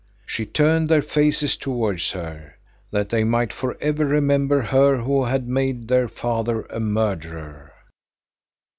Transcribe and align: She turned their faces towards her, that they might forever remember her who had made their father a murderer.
She 0.25 0.47
turned 0.47 0.89
their 0.89 1.03
faces 1.03 1.55
towards 1.55 2.09
her, 2.13 2.55
that 2.89 3.09
they 3.09 3.23
might 3.23 3.53
forever 3.53 4.03
remember 4.03 4.63
her 4.63 4.97
who 4.97 5.25
had 5.25 5.47
made 5.47 5.89
their 5.89 6.07
father 6.07 6.63
a 6.71 6.79
murderer. 6.79 7.71